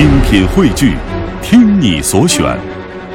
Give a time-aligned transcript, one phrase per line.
[0.00, 0.96] 精品汇聚，
[1.42, 2.58] 听你所选，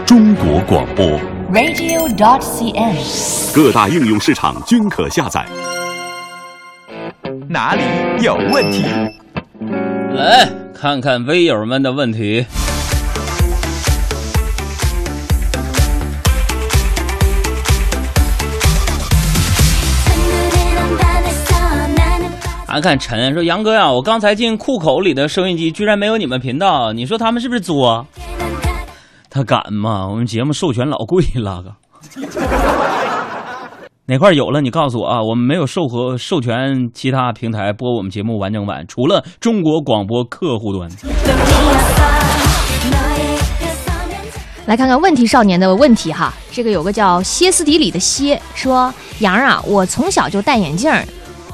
[0.05, 1.19] 中国广播。
[1.51, 3.55] radio.dot.cn，。
[3.55, 5.43] 各大应用市场均可下载。
[7.49, 7.81] 哪里
[8.21, 8.85] 有问题？
[10.13, 12.45] 来看看微友们的问题。
[22.75, 28.05] 俺看陈说：“杨哥呀，我刚才进库口里的收音机居然没有你们频道，你说他们是不是作？
[29.29, 30.05] 他敢吗？
[30.05, 31.73] 我们节目授权老贵了个。
[34.07, 35.21] 哪块有了你告诉我啊！
[35.23, 40.91] 我们没有授和授权其他平台播我们节目完整版，除了中国广播客户端。
[44.65, 50.91] 来看看问题少年的问题哈，这个有个叫歇斯底里的歇说：“杨啊，我从小就戴眼镜，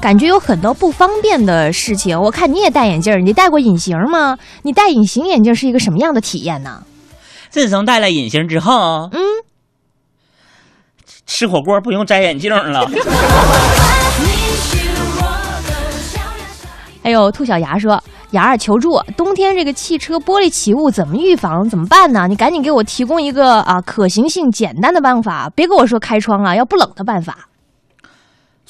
[0.02, 2.20] 感觉有很多不方便的事情。
[2.20, 4.36] 我看你也戴眼镜儿，你戴过隐形吗？
[4.62, 6.82] 你戴隐形眼镜是一个什么样的体验呢？
[7.48, 9.20] 自从戴了隐形之后，嗯，
[11.24, 12.84] 吃火锅不用摘眼镜了。
[17.04, 21.68] 哎呦兔小牙说：“牙儿求助，冬天这个汽车玻璃起雾怎么预防？
[21.68, 22.26] 怎么办呢？
[22.26, 27.48] 你赶紧给我提供一个啊可行性简单的办法，别跟我说开窗啊，要不冷的办法。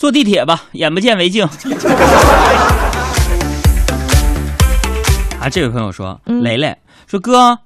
[0.03, 1.45] 坐地铁吧，眼不见为净。
[5.39, 7.61] 啊，这位朋友说，嗯雷雷说哥，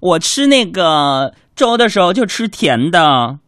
[0.00, 3.38] 我吃那个粥的时候就吃甜的。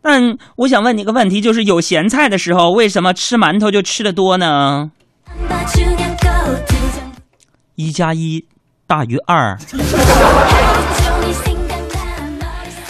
[0.00, 4.90] 但我想问你个问题，就是有咸菜的时候，为什么吃馒头就吃的多呢？
[7.74, 8.42] 一加一
[8.86, 9.58] 大于二。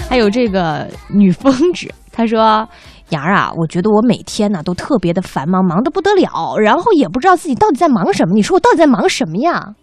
[0.09, 2.69] 还有这个女疯子，她说
[3.11, 8.35] ：“杨儿啊，我觉得我每天呢都特别的繁忙，忙得不得了，然后也不知道自己到底在忙什么。
[8.35, 9.75] 你说我到底在忙什么呀？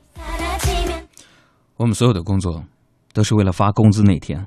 [1.77, 2.63] 我们所有的工作
[3.13, 4.45] 都是为了发工资那天，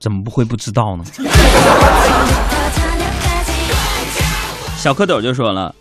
[0.00, 1.04] 怎么不会不知道呢？
[4.76, 5.74] 小蝌蚪就说了，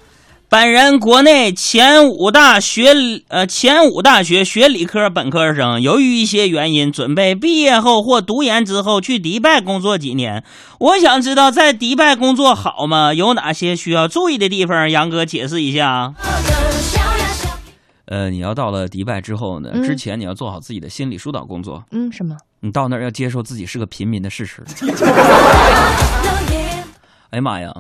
[0.53, 2.94] 本人国内前五大学
[3.30, 10.44] 呃前五大学学理科本科生，由于一些原因，准备毕业后或读研之后去迪拜工作几年。
[10.78, 13.16] 我想知道在迪拜工作好吗？
[13.16, 14.88] 有哪些需要注意的地方？
[14.92, 16.13] 杨哥解释一下。
[18.06, 21.84] 呃，你要到了迪拜之后呢，嗯之前你要做好自己的心理疏导工作。
[21.90, 22.38] 嗯，什么？
[22.59, 24.63] 你到那儿要接受自己是个平民的事实。
[27.31, 27.74] 哎呀妈呀，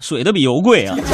[0.00, 0.96] 水的比油贵啊！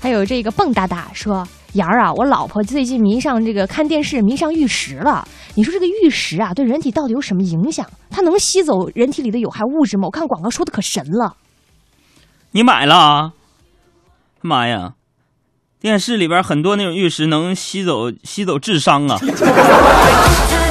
[0.00, 5.26] 还有这个蹦哒哒说：杨儿啊，我老婆最近迷上这个看电视，迷上玉石了。
[5.54, 7.86] 你说这个玉石啊，对人体到底有什么影响？
[8.10, 10.06] 它能吸走人体里的有害物质吗？
[10.06, 11.36] 我看广告说的可神了。
[12.50, 13.32] 你买了啊？
[14.40, 14.94] 妈呀！
[15.80, 19.18] 电视里边很多那种玉石能吸走吸走智商啊！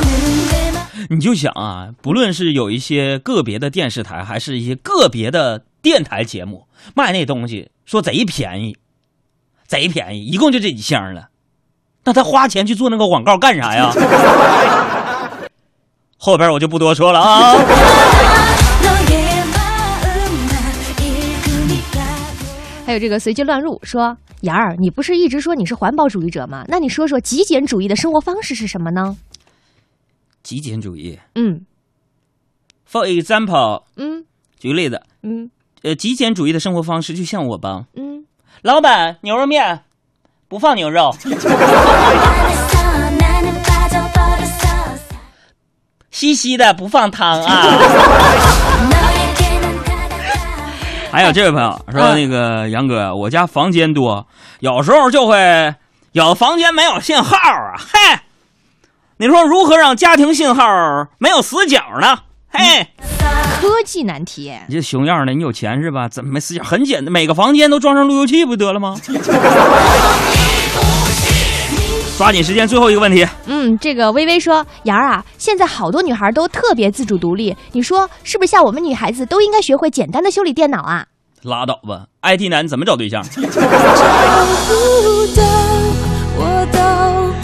[1.14, 8.78] 你就想啊，不论是有一些个别的电视台，还是一些个别的电台节目卖那东西，说贼便宜，
[9.68, 11.28] 贼便宜，一共就这几箱了。
[12.06, 13.92] 那他花钱去做那个广告干啥呀？
[16.16, 17.56] 后边我就不多说了啊。
[22.86, 26.64] 还有这个随机乱入说：妍儿，你不是一直说你是环保主义者吗？
[26.70, 29.18] 那你说说极简主义的生活方式是什么呢？
[30.52, 31.18] 极简主义。
[31.36, 31.62] 嗯
[32.92, 34.26] ，for example，嗯。
[34.60, 35.50] 举个例子，嗯。
[35.84, 38.26] 呃，极简主义的生活方式就像我吧，嗯，
[38.64, 39.80] 老板，牛肉面
[40.50, 41.16] 不放牛肉，
[46.12, 47.64] 稀稀的不放汤啊。
[51.14, 54.28] 还有这位朋友说，嗯那个杨哥，我家房间多，
[54.60, 55.74] 有时候就会
[56.12, 58.20] 有房间没有信号啊，嘿，
[59.22, 60.64] 你说如何让家庭信号
[61.20, 62.18] 没有死角呢？
[62.50, 62.88] 嘿。
[63.62, 64.52] 科技难题。
[64.68, 66.10] 你这熊样的，你有钱是吧？
[66.10, 66.64] 怎么没死角？
[66.64, 68.98] 很简单，每个房间都装上路由器不就得了吗？
[72.18, 73.24] 抓紧时间，最后一个问题。
[73.46, 78.50] 嗯，这个微微说：“杨儿啊，现在好多女孩都特别自主独立，你说是不是？
[78.50, 81.06] 像我们女孩子都应该学会简单的修理电脑啊？
[81.44, 83.24] 拉倒吧，IT 男怎么找对象？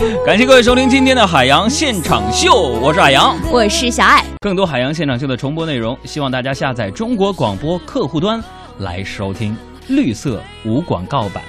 [0.25, 3.35] 感谢各位收听今天的海洋现场秀，我是海洋。
[3.51, 4.23] 我是小爱。
[4.39, 8.41] 更多海洋现场秀的重播内容，希望大家下载中国广播客户端
[8.79, 9.55] 来收听，
[9.87, 11.43] 绿色无广告版。